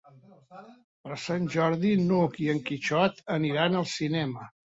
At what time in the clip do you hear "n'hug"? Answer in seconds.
2.07-2.39